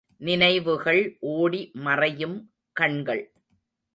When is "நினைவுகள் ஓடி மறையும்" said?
0.21-2.37